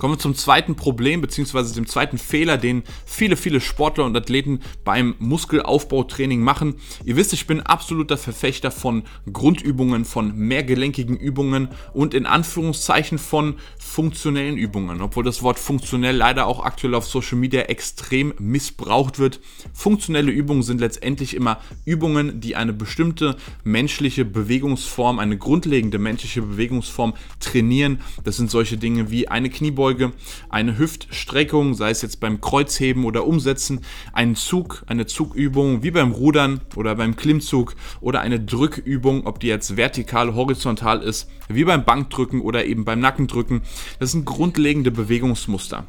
Kommen 0.00 0.14
wir 0.14 0.18
zum 0.18 0.34
zweiten 0.34 0.76
Problem, 0.76 1.20
beziehungsweise 1.20 1.74
dem 1.74 1.86
zweiten 1.86 2.16
Fehler, 2.16 2.56
den 2.56 2.84
viele, 3.04 3.36
viele 3.36 3.60
Sportler 3.60 4.06
und 4.06 4.16
Athleten 4.16 4.60
beim 4.82 5.14
Muskelaufbautraining 5.18 6.40
machen. 6.40 6.76
Ihr 7.04 7.16
wisst, 7.16 7.34
ich 7.34 7.46
bin 7.46 7.60
absoluter 7.60 8.16
Verfechter 8.16 8.70
von 8.70 9.02
Grundübungen, 9.30 10.06
von 10.06 10.34
mehrgelenkigen 10.34 11.18
Übungen 11.18 11.68
und 11.92 12.14
in 12.14 12.24
Anführungszeichen 12.24 13.18
von 13.18 13.56
funktionellen 13.78 14.56
Übungen, 14.56 15.02
obwohl 15.02 15.22
das 15.22 15.42
Wort 15.42 15.58
funktionell 15.58 16.16
leider 16.16 16.46
auch 16.46 16.64
aktuell 16.64 16.94
auf 16.94 17.06
Social 17.06 17.36
Media 17.36 17.60
extrem 17.64 18.32
missbraucht 18.38 19.18
wird. 19.18 19.38
Funktionelle 19.74 20.32
Übungen 20.32 20.62
sind 20.62 20.80
letztendlich 20.80 21.36
immer 21.36 21.60
Übungen, 21.84 22.40
die 22.40 22.56
eine 22.56 22.72
bestimmte 22.72 23.36
menschliche 23.64 24.24
Bewegungsform, 24.24 25.18
eine 25.18 25.36
grundlegende 25.36 25.98
menschliche 25.98 26.40
Bewegungsform 26.40 27.12
trainieren. 27.38 28.00
Das 28.24 28.38
sind 28.38 28.50
solche 28.50 28.78
Dinge 28.78 29.10
wie 29.10 29.28
eine 29.28 29.50
Kniebeuge, 29.50 29.89
Kniebeuge, 29.90 30.12
eine 30.48 30.78
Hüftstreckung, 30.78 31.74
sei 31.74 31.90
es 31.90 32.02
jetzt 32.02 32.20
beim 32.20 32.40
Kreuzheben 32.40 33.04
oder 33.04 33.26
Umsetzen, 33.26 33.80
einen 34.12 34.36
Zug, 34.36 34.84
eine 34.86 35.06
Zugübung 35.06 35.82
wie 35.82 35.90
beim 35.90 36.12
Rudern 36.12 36.60
oder 36.76 36.94
beim 36.94 37.16
Klimmzug 37.16 37.74
oder 38.00 38.20
eine 38.20 38.40
Drückübung, 38.40 39.26
ob 39.26 39.40
die 39.40 39.48
jetzt 39.48 39.76
vertikal, 39.76 40.34
horizontal 40.34 41.02
ist, 41.02 41.28
wie 41.48 41.64
beim 41.64 41.84
Bankdrücken 41.84 42.40
oder 42.40 42.64
eben 42.64 42.84
beim 42.84 43.00
Nackendrücken. 43.00 43.62
Das 43.98 44.12
sind 44.12 44.24
grundlegende 44.24 44.90
Bewegungsmuster. 44.90 45.86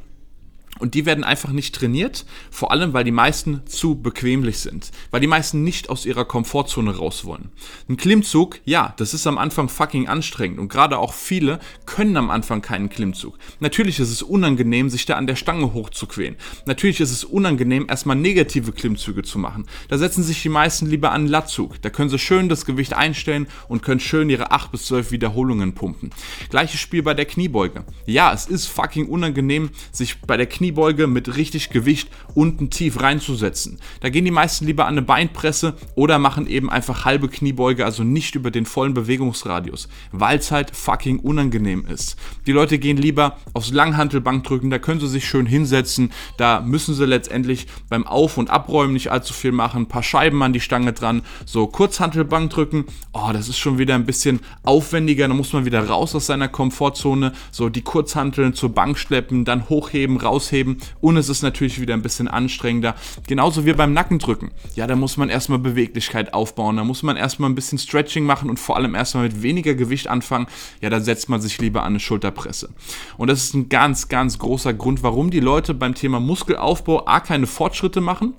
Und 0.81 0.95
die 0.95 1.05
werden 1.05 1.23
einfach 1.23 1.51
nicht 1.51 1.75
trainiert, 1.75 2.25
vor 2.49 2.71
allem 2.71 2.93
weil 2.93 3.03
die 3.03 3.11
meisten 3.11 3.61
zu 3.67 4.01
bequemlich 4.01 4.57
sind, 4.57 4.89
weil 5.11 5.21
die 5.21 5.27
meisten 5.27 5.63
nicht 5.63 5.91
aus 5.91 6.07
ihrer 6.07 6.25
Komfortzone 6.25 6.97
raus 6.97 7.23
wollen. 7.23 7.51
Ein 7.87 7.97
Klimmzug, 7.97 8.59
ja, 8.65 8.95
das 8.97 9.13
ist 9.13 9.27
am 9.27 9.37
Anfang 9.37 9.69
fucking 9.69 10.07
anstrengend 10.07 10.57
und 10.57 10.69
gerade 10.69 10.97
auch 10.97 11.13
viele 11.13 11.59
können 11.85 12.17
am 12.17 12.31
Anfang 12.31 12.63
keinen 12.63 12.89
Klimmzug. 12.89 13.37
Natürlich 13.59 13.99
ist 13.99 14.09
es 14.09 14.23
unangenehm, 14.23 14.89
sich 14.89 15.05
da 15.05 15.17
an 15.17 15.27
der 15.27 15.35
Stange 15.35 15.71
hochzuquälen. 15.71 16.35
Natürlich 16.65 16.99
ist 16.99 17.11
es 17.11 17.23
unangenehm, 17.23 17.85
erstmal 17.87 18.15
negative 18.15 18.71
Klimmzüge 18.71 19.21
zu 19.21 19.37
machen. 19.37 19.67
Da 19.87 19.99
setzen 19.99 20.23
sich 20.23 20.41
die 20.41 20.49
meisten 20.49 20.87
lieber 20.87 21.11
an 21.11 21.21
einen 21.21 21.29
Lattzug. 21.29 21.79
Da 21.83 21.91
können 21.91 22.09
sie 22.09 22.17
schön 22.17 22.49
das 22.49 22.65
Gewicht 22.65 22.93
einstellen 22.93 23.45
und 23.67 23.83
können 23.83 23.99
schön 23.99 24.31
ihre 24.31 24.51
8 24.51 24.71
bis 24.71 24.85
12 24.87 25.11
Wiederholungen 25.11 25.75
pumpen. 25.75 26.09
Gleiches 26.49 26.79
Spiel 26.79 27.03
bei 27.03 27.13
der 27.13 27.25
Kniebeuge. 27.25 27.85
Ja, 28.07 28.33
es 28.33 28.47
ist 28.47 28.65
fucking 28.65 29.07
unangenehm, 29.07 29.69
sich 29.91 30.21
bei 30.21 30.37
der 30.37 30.47
Kniebeuge 30.47 30.70
Kniebeuge 30.71 31.07
mit 31.07 31.35
richtig 31.35 31.69
Gewicht 31.69 32.09
unten 32.33 32.69
tief 32.69 33.01
reinzusetzen. 33.01 33.77
Da 33.99 34.07
gehen 34.07 34.23
die 34.23 34.31
meisten 34.31 34.65
lieber 34.65 34.85
an 34.85 34.93
eine 34.93 35.01
Beinpresse 35.01 35.73
oder 35.95 36.17
machen 36.17 36.47
eben 36.47 36.69
einfach 36.69 37.03
halbe 37.03 37.27
Kniebeuge, 37.27 37.83
also 37.83 38.03
nicht 38.03 38.35
über 38.35 38.51
den 38.51 38.65
vollen 38.65 38.93
Bewegungsradius, 38.93 39.89
weil 40.13 40.39
es 40.39 40.49
halt 40.49 40.73
fucking 40.73 41.19
unangenehm 41.19 41.85
ist. 41.85 42.15
Die 42.47 42.53
Leute 42.53 42.79
gehen 42.79 42.95
lieber 42.95 43.37
aufs 43.53 43.71
Langhantelbankdrücken, 43.71 44.69
da 44.69 44.79
können 44.79 45.01
sie 45.01 45.09
sich 45.09 45.27
schön 45.27 45.45
hinsetzen, 45.45 46.13
da 46.37 46.61
müssen 46.61 46.95
sie 46.95 47.05
letztendlich 47.05 47.67
beim 47.89 48.07
Auf- 48.07 48.37
und 48.37 48.49
Abräumen 48.49 48.93
nicht 48.93 49.11
allzu 49.11 49.33
viel 49.33 49.51
machen, 49.51 49.81
ein 49.81 49.87
paar 49.87 50.03
Scheiben 50.03 50.41
an 50.41 50.53
die 50.53 50.61
Stange 50.61 50.93
dran, 50.93 51.21
so 51.45 51.67
Kurzhantelbankdrücken, 51.67 52.85
oh, 53.11 53.31
das 53.33 53.49
ist 53.49 53.57
schon 53.57 53.77
wieder 53.77 53.95
ein 53.95 54.05
bisschen 54.05 54.39
aufwendiger, 54.63 55.27
da 55.27 55.33
muss 55.33 55.51
man 55.51 55.65
wieder 55.65 55.85
raus 55.85 56.15
aus 56.15 56.27
seiner 56.27 56.47
Komfortzone, 56.47 57.33
so 57.51 57.67
die 57.67 57.81
Kurzhanteln 57.81 58.53
zur 58.53 58.69
Bank 58.69 58.97
schleppen, 58.97 59.43
dann 59.43 59.67
hochheben, 59.67 60.15
rausheben, 60.15 60.60
hochheben 60.61 60.77
und 60.99 61.17
es 61.17 61.29
ist 61.29 61.41
natürlich 61.41 61.79
wieder 61.81 61.93
ein 61.93 62.01
bisschen 62.01 62.27
anstrengender. 62.27 62.95
Genauso 63.27 63.65
wie 63.65 63.73
beim 63.73 63.93
Nackendrücken. 63.93 64.51
Ja, 64.75 64.87
da 64.87 64.95
muss 64.95 65.17
man 65.17 65.29
erstmal 65.29 65.59
Beweglichkeit 65.59 66.33
aufbauen, 66.33 66.77
da 66.77 66.83
muss 66.83 67.03
man 67.03 67.17
erstmal 67.17 67.49
ein 67.49 67.55
bisschen 67.55 67.77
Stretching 67.77 68.25
machen 68.25 68.49
und 68.49 68.59
vor 68.59 68.75
allem 68.75 68.95
erstmal 68.95 69.25
mit 69.25 69.41
weniger 69.41 69.75
Gewicht 69.75 70.07
anfangen. 70.07 70.47
Ja, 70.81 70.89
da 70.89 70.99
setzt 70.99 71.29
man 71.29 71.41
sich 71.41 71.59
lieber 71.59 71.81
an 71.81 71.93
eine 71.93 71.99
Schulterpresse. 71.99 72.69
Und 73.17 73.29
das 73.29 73.43
ist 73.43 73.53
ein 73.53 73.69
ganz, 73.69 74.07
ganz 74.07 74.39
großer 74.39 74.73
Grund, 74.73 75.03
warum 75.03 75.31
die 75.31 75.39
Leute 75.39 75.73
beim 75.73 75.95
Thema 75.95 76.19
Muskelaufbau 76.19 77.05
A 77.07 77.19
keine 77.19 77.47
Fortschritte 77.47 78.01
machen 78.01 78.33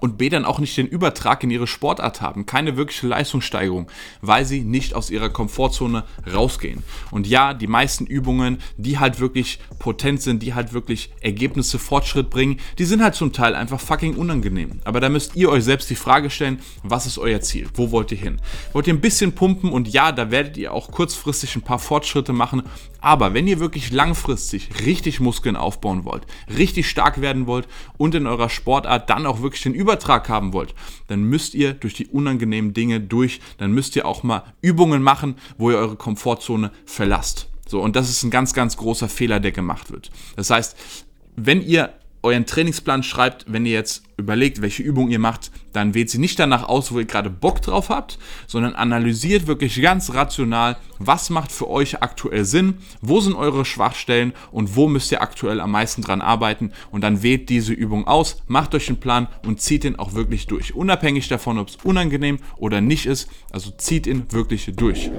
und 0.00 0.18
B 0.18 0.28
dann 0.28 0.44
auch 0.44 0.58
nicht 0.58 0.76
den 0.76 0.86
Übertrag 0.86 1.42
in 1.44 1.50
ihre 1.50 1.66
Sportart 1.66 2.20
haben, 2.20 2.46
keine 2.46 2.76
wirkliche 2.76 3.06
Leistungssteigerung, 3.06 3.90
weil 4.20 4.44
sie 4.44 4.60
nicht 4.60 4.94
aus 4.94 5.10
ihrer 5.10 5.28
Komfortzone 5.28 6.04
rausgehen. 6.32 6.82
Und 7.10 7.26
ja, 7.26 7.54
die 7.54 7.66
meisten 7.66 8.06
Übungen, 8.06 8.58
die 8.76 8.98
halt 8.98 9.20
wirklich 9.20 9.58
potent 9.78 10.22
sind, 10.22 10.42
die 10.42 10.54
halt 10.54 10.72
wirklich 10.72 11.10
Ergebnisse, 11.20 11.78
Fortschritt 11.78 12.30
bringen, 12.30 12.58
die 12.78 12.84
sind 12.84 13.02
halt 13.02 13.14
zum 13.14 13.32
Teil 13.32 13.54
einfach 13.54 13.80
fucking 13.80 14.16
unangenehm. 14.16 14.80
Aber 14.84 15.00
da 15.00 15.08
müsst 15.08 15.36
ihr 15.36 15.50
euch 15.50 15.64
selbst 15.64 15.90
die 15.90 15.94
Frage 15.94 16.30
stellen, 16.30 16.60
was 16.82 17.06
ist 17.06 17.18
euer 17.18 17.40
Ziel? 17.40 17.68
Wo 17.74 17.90
wollt 17.90 18.12
ihr 18.12 18.18
hin? 18.18 18.40
Wollt 18.72 18.86
ihr 18.86 18.94
ein 18.94 19.00
bisschen 19.00 19.32
pumpen 19.32 19.70
und 19.70 19.88
ja, 19.88 20.12
da 20.12 20.30
werdet 20.30 20.56
ihr 20.56 20.72
auch 20.72 20.90
kurzfristig 20.90 21.56
ein 21.56 21.62
paar 21.62 21.78
Fortschritte 21.78 22.32
machen, 22.32 22.62
aber 23.00 23.34
wenn 23.34 23.46
ihr 23.46 23.60
wirklich 23.60 23.92
langfristig 23.92 24.68
richtig 24.84 25.20
Muskeln 25.20 25.54
aufbauen 25.54 26.04
wollt, 26.04 26.26
richtig 26.56 26.88
stark 26.88 27.20
werden 27.20 27.46
wollt 27.46 27.68
und 27.98 28.14
in 28.14 28.26
eurer 28.26 28.48
Sportart 28.48 29.08
dann 29.10 29.26
auch 29.26 29.42
wirklich 29.42 29.62
den 29.62 29.74
Übertrag 29.74 29.85
haben 30.28 30.52
wollt, 30.52 30.74
dann 31.08 31.24
müsst 31.24 31.54
ihr 31.54 31.74
durch 31.74 31.94
die 31.94 32.06
unangenehmen 32.06 32.74
Dinge 32.74 33.00
durch, 33.00 33.40
dann 33.58 33.72
müsst 33.72 33.96
ihr 33.96 34.06
auch 34.06 34.22
mal 34.22 34.42
Übungen 34.60 35.02
machen, 35.02 35.36
wo 35.58 35.70
ihr 35.70 35.78
eure 35.78 35.96
Komfortzone 35.96 36.72
verlasst. 36.84 37.48
So, 37.68 37.80
und 37.80 37.96
das 37.96 38.08
ist 38.08 38.22
ein 38.22 38.30
ganz, 38.30 38.52
ganz 38.54 38.76
großer 38.76 39.08
Fehler, 39.08 39.40
der 39.40 39.52
gemacht 39.52 39.90
wird. 39.90 40.10
Das 40.36 40.50
heißt, 40.50 40.76
wenn 41.36 41.62
ihr 41.62 41.92
euren 42.26 42.46
Trainingsplan 42.46 43.02
schreibt, 43.02 43.44
wenn 43.48 43.66
ihr 43.66 43.72
jetzt 43.72 44.02
überlegt, 44.18 44.62
welche 44.62 44.82
Übung 44.82 45.10
ihr 45.10 45.18
macht, 45.18 45.50
dann 45.72 45.94
wählt 45.94 46.10
sie 46.10 46.18
nicht 46.18 46.38
danach 46.38 46.68
aus, 46.68 46.90
wo 46.90 46.98
ihr 46.98 47.04
gerade 47.04 47.30
Bock 47.30 47.60
drauf 47.60 47.90
habt, 47.90 48.18
sondern 48.46 48.74
analysiert 48.74 49.46
wirklich 49.46 49.80
ganz 49.80 50.14
rational, 50.14 50.76
was 50.98 51.30
macht 51.30 51.52
für 51.52 51.68
euch 51.68 52.02
aktuell 52.02 52.44
Sinn, 52.44 52.78
wo 53.02 53.20
sind 53.20 53.34
eure 53.34 53.64
Schwachstellen 53.64 54.32
und 54.50 54.74
wo 54.74 54.88
müsst 54.88 55.12
ihr 55.12 55.20
aktuell 55.20 55.60
am 55.60 55.70
meisten 55.70 56.02
dran 56.02 56.22
arbeiten 56.22 56.72
und 56.90 57.02
dann 57.02 57.22
wählt 57.22 57.48
diese 57.50 57.74
Übung 57.74 58.06
aus, 58.06 58.42
macht 58.46 58.74
euch 58.74 58.88
einen 58.88 59.00
Plan 59.00 59.28
und 59.44 59.60
zieht 59.60 59.84
ihn 59.84 59.96
auch 59.96 60.14
wirklich 60.14 60.46
durch. 60.46 60.74
Unabhängig 60.74 61.28
davon, 61.28 61.58
ob 61.58 61.68
es 61.68 61.76
unangenehm 61.84 62.38
oder 62.56 62.80
nicht 62.80 63.06
ist, 63.06 63.28
also 63.52 63.70
zieht 63.70 64.06
ihn 64.06 64.26
wirklich 64.30 64.70
durch. 64.74 65.10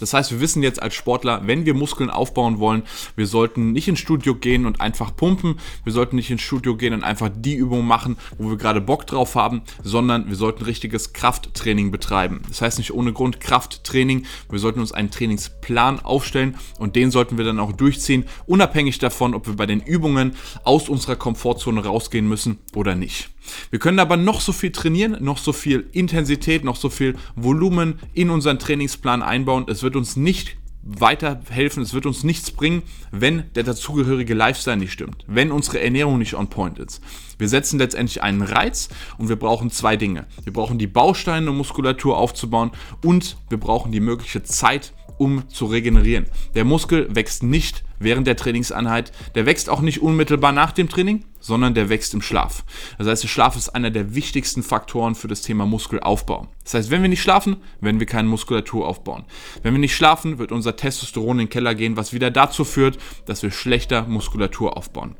Das 0.00 0.12
heißt, 0.12 0.30
wir 0.32 0.40
wissen 0.40 0.62
jetzt 0.62 0.82
als 0.82 0.94
Sportler, 0.94 1.42
wenn 1.44 1.66
wir 1.66 1.74
Muskeln 1.74 2.10
aufbauen 2.10 2.58
wollen, 2.58 2.82
wir 3.16 3.26
sollten 3.26 3.72
nicht 3.72 3.88
ins 3.88 3.98
Studio 3.98 4.34
gehen 4.34 4.66
und 4.66 4.80
einfach 4.80 5.14
pumpen, 5.16 5.58
wir 5.84 5.92
sollten 5.92 6.16
nicht 6.16 6.30
ins 6.30 6.42
Studio 6.42 6.76
gehen 6.76 6.92
und 6.92 7.04
einfach 7.04 7.30
die 7.34 7.54
Übung 7.54 7.86
machen, 7.86 8.16
wo 8.38 8.50
wir 8.50 8.56
gerade 8.56 8.80
Bock 8.80 9.06
drauf 9.06 9.34
haben, 9.34 9.62
sondern 9.82 10.28
wir 10.28 10.36
sollten 10.36 10.64
richtiges 10.64 11.12
Krafttraining 11.12 11.90
betreiben. 11.90 12.42
Das 12.48 12.62
heißt 12.62 12.78
nicht 12.78 12.92
ohne 12.92 13.12
Grund 13.12 13.40
Krafttraining, 13.40 14.26
wir 14.50 14.58
sollten 14.58 14.80
uns 14.80 14.92
einen 14.92 15.10
Trainingsplan 15.10 16.00
aufstellen 16.00 16.56
und 16.78 16.96
den 16.96 17.10
sollten 17.10 17.38
wir 17.38 17.44
dann 17.44 17.60
auch 17.60 17.72
durchziehen, 17.72 18.24
unabhängig 18.46 18.98
davon, 18.98 19.34
ob 19.34 19.46
wir 19.46 19.56
bei 19.56 19.66
den 19.66 19.80
Übungen 19.80 20.34
aus 20.64 20.88
unserer 20.88 21.16
Komfortzone 21.16 21.84
rausgehen 21.84 22.28
müssen 22.28 22.58
oder 22.74 22.94
nicht. 22.94 23.30
Wir 23.70 23.78
können 23.78 23.98
aber 23.98 24.16
noch 24.16 24.40
so 24.40 24.52
viel 24.52 24.72
trainieren, 24.72 25.16
noch 25.20 25.38
so 25.38 25.52
viel 25.52 25.88
Intensität, 25.92 26.64
noch 26.64 26.76
so 26.76 26.88
viel 26.88 27.16
Volumen 27.34 27.98
in 28.12 28.30
unseren 28.30 28.58
Trainingsplan 28.58 29.22
einbauen. 29.22 29.66
Es 29.68 29.82
wird 29.82 29.96
uns 29.96 30.16
nicht 30.16 30.56
weiterhelfen, 30.86 31.82
es 31.82 31.94
wird 31.94 32.06
uns 32.06 32.22
nichts 32.22 32.50
bringen, 32.50 32.82
wenn 33.10 33.52
der 33.54 33.64
dazugehörige 33.64 34.34
Lifestyle 34.34 34.76
nicht 34.76 34.92
stimmt, 34.92 35.24
wenn 35.26 35.50
unsere 35.50 35.80
Ernährung 35.80 36.18
nicht 36.18 36.34
on 36.34 36.48
point 36.48 36.78
ist. 36.78 37.02
Wir 37.38 37.48
setzen 37.48 37.78
letztendlich 37.78 38.22
einen 38.22 38.42
Reiz 38.42 38.88
und 39.18 39.28
wir 39.28 39.36
brauchen 39.36 39.70
zwei 39.70 39.96
Dinge. 39.96 40.26
Wir 40.44 40.52
brauchen 40.52 40.78
die 40.78 40.86
Bausteine, 40.86 41.50
um 41.50 41.56
Muskulatur 41.56 42.16
aufzubauen 42.16 42.70
und 43.02 43.36
wir 43.48 43.58
brauchen 43.58 43.92
die 43.92 44.00
mögliche 44.00 44.42
Zeit, 44.42 44.92
um 45.18 45.48
zu 45.48 45.66
regenerieren. 45.66 46.26
Der 46.54 46.64
Muskel 46.64 47.08
wächst 47.14 47.42
nicht 47.42 47.84
während 47.98 48.26
der 48.26 48.36
Trainingseinheit, 48.36 49.12
der 49.34 49.46
wächst 49.46 49.70
auch 49.70 49.80
nicht 49.80 50.02
unmittelbar 50.02 50.52
nach 50.52 50.72
dem 50.72 50.88
Training, 50.88 51.24
sondern 51.40 51.74
der 51.74 51.88
wächst 51.88 52.14
im 52.14 52.22
Schlaf. 52.22 52.64
Das 52.98 53.06
heißt, 53.06 53.22
der 53.22 53.28
Schlaf 53.28 53.56
ist 53.56 53.70
einer 53.70 53.90
der 53.90 54.14
wichtigsten 54.14 54.62
Faktoren 54.62 55.14
für 55.14 55.28
das 55.28 55.42
Thema 55.42 55.66
Muskelaufbau. 55.66 56.48
Das 56.64 56.74
heißt, 56.74 56.90
wenn 56.90 57.02
wir 57.02 57.08
nicht 57.08 57.22
schlafen, 57.22 57.56
werden 57.80 58.00
wir 58.00 58.06
keine 58.06 58.28
Muskulatur 58.28 58.86
aufbauen. 58.86 59.24
Wenn 59.62 59.74
wir 59.74 59.80
nicht 59.80 59.96
schlafen, 59.96 60.38
wird 60.38 60.52
unser 60.52 60.76
Testosteron 60.76 61.38
in 61.38 61.46
den 61.46 61.50
Keller 61.50 61.74
gehen, 61.74 61.96
was 61.96 62.12
wieder 62.12 62.30
dazu 62.30 62.64
führt, 62.64 62.98
dass 63.26 63.42
wir 63.42 63.50
schlechter 63.50 64.06
Muskulatur 64.06 64.76
aufbauen. 64.76 65.16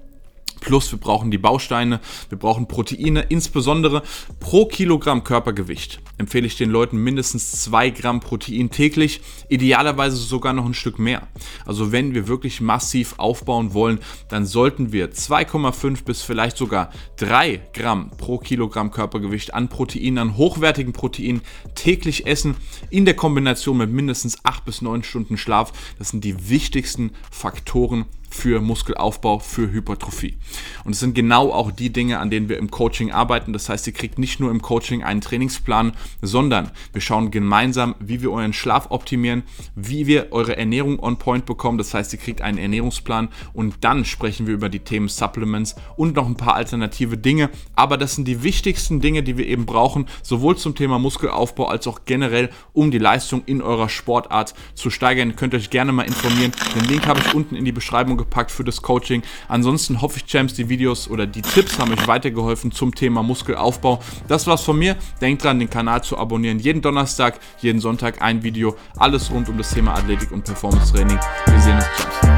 Plus 0.66 0.90
wir 0.90 0.98
brauchen 0.98 1.30
die 1.30 1.38
Bausteine, 1.38 2.00
wir 2.28 2.38
brauchen 2.38 2.66
Proteine, 2.66 3.20
insbesondere 3.28 4.02
pro 4.40 4.66
Kilogramm 4.66 5.22
Körpergewicht 5.22 6.00
empfehle 6.18 6.48
ich 6.48 6.56
den 6.56 6.70
Leuten 6.70 6.96
mindestens 6.98 7.52
2 7.62 7.90
Gramm 7.90 8.18
Protein 8.18 8.70
täglich, 8.70 9.20
idealerweise 9.48 10.16
sogar 10.16 10.52
noch 10.54 10.64
ein 10.64 10.74
Stück 10.74 10.98
mehr. 10.98 11.28
Also 11.66 11.92
wenn 11.92 12.14
wir 12.14 12.26
wirklich 12.26 12.60
massiv 12.60 13.14
aufbauen 13.18 13.74
wollen, 13.74 14.00
dann 14.28 14.44
sollten 14.44 14.90
wir 14.90 15.12
2,5 15.12 16.02
bis 16.04 16.22
vielleicht 16.22 16.56
sogar 16.56 16.90
3 17.18 17.60
Gramm 17.72 18.10
pro 18.16 18.38
Kilogramm 18.38 18.90
Körpergewicht 18.90 19.54
an 19.54 19.68
Proteinen, 19.68 20.18
an 20.18 20.36
hochwertigen 20.36 20.92
Proteinen 20.92 21.42
täglich 21.76 22.26
essen, 22.26 22.56
in 22.90 23.04
der 23.04 23.14
Kombination 23.14 23.76
mit 23.76 23.90
mindestens 23.90 24.44
8 24.44 24.64
bis 24.64 24.82
9 24.82 25.04
Stunden 25.04 25.36
Schlaf. 25.36 25.72
Das 26.00 26.08
sind 26.08 26.24
die 26.24 26.48
wichtigsten 26.48 27.12
Faktoren 27.30 28.06
für 28.30 28.60
Muskelaufbau, 28.60 29.38
für 29.38 29.70
Hypertrophie. 29.70 30.36
Und 30.84 30.92
es 30.92 31.00
sind 31.00 31.14
genau 31.14 31.52
auch 31.52 31.70
die 31.70 31.92
Dinge, 31.92 32.18
an 32.18 32.30
denen 32.30 32.48
wir 32.48 32.58
im 32.58 32.70
Coaching 32.70 33.10
arbeiten. 33.10 33.52
Das 33.52 33.68
heißt, 33.68 33.86
ihr 33.86 33.92
kriegt 33.92 34.18
nicht 34.18 34.40
nur 34.40 34.50
im 34.50 34.62
Coaching 34.62 35.02
einen 35.02 35.20
Trainingsplan, 35.20 35.92
sondern 36.22 36.70
wir 36.92 37.00
schauen 37.00 37.30
gemeinsam, 37.30 37.94
wie 37.98 38.22
wir 38.22 38.32
euren 38.32 38.52
Schlaf 38.52 38.90
optimieren, 38.90 39.42
wie 39.74 40.06
wir 40.06 40.32
eure 40.32 40.56
Ernährung 40.56 40.98
on 41.00 41.18
point 41.18 41.46
bekommen. 41.46 41.78
Das 41.78 41.94
heißt, 41.94 42.12
ihr 42.12 42.18
kriegt 42.18 42.42
einen 42.42 42.58
Ernährungsplan 42.58 43.28
und 43.52 43.76
dann 43.80 44.04
sprechen 44.04 44.46
wir 44.46 44.54
über 44.54 44.68
die 44.68 44.80
Themen 44.80 45.08
Supplements 45.08 45.76
und 45.96 46.16
noch 46.16 46.26
ein 46.26 46.36
paar 46.36 46.54
alternative 46.54 47.16
Dinge. 47.16 47.50
Aber 47.74 47.96
das 47.96 48.14
sind 48.14 48.26
die 48.28 48.42
wichtigsten 48.42 49.00
Dinge, 49.00 49.22
die 49.22 49.38
wir 49.38 49.46
eben 49.46 49.66
brauchen, 49.66 50.06
sowohl 50.22 50.56
zum 50.56 50.74
Thema 50.74 50.98
Muskelaufbau 50.98 51.66
als 51.66 51.86
auch 51.86 52.00
generell, 52.04 52.50
um 52.72 52.90
die 52.90 52.98
Leistung 52.98 53.42
in 53.46 53.62
eurer 53.62 53.88
Sportart 53.88 54.54
zu 54.74 54.90
steigern. 54.90 55.30
Ihr 55.30 55.36
könnt 55.36 55.54
euch 55.54 55.70
gerne 55.70 55.92
mal 55.92 56.04
informieren. 56.04 56.52
Den 56.74 56.84
Link 56.84 57.06
habe 57.06 57.20
ich 57.20 57.34
unten 57.34 57.56
in 57.56 57.64
die 57.64 57.72
Beschreibung 57.72 58.15
gepackt 58.16 58.50
für 58.50 58.64
das 58.64 58.82
Coaching. 58.82 59.22
Ansonsten 59.48 60.00
hoffe 60.02 60.18
ich, 60.18 60.26
Champs, 60.26 60.54
die 60.54 60.68
Videos 60.68 61.08
oder 61.08 61.26
die 61.26 61.42
Tipps 61.42 61.78
haben 61.78 61.92
euch 61.92 62.06
weitergeholfen 62.06 62.72
zum 62.72 62.94
Thema 62.94 63.22
Muskelaufbau. 63.22 64.00
Das 64.28 64.46
war's 64.46 64.62
von 64.62 64.78
mir. 64.78 64.96
Denkt 65.20 65.44
dran, 65.44 65.58
den 65.58 65.70
Kanal 65.70 66.02
zu 66.02 66.18
abonnieren. 66.18 66.58
Jeden 66.58 66.82
Donnerstag, 66.82 67.38
jeden 67.60 67.80
Sonntag 67.80 68.22
ein 68.22 68.42
Video. 68.42 68.76
Alles 68.96 69.30
rund 69.30 69.48
um 69.48 69.58
das 69.58 69.70
Thema 69.70 69.94
Athletik 69.94 70.32
und 70.32 70.44
Performance 70.44 70.92
Training. 70.92 71.18
Wir 71.46 71.60
sehen 71.60 71.76
uns. 71.76 71.86
Champs. 71.96 72.35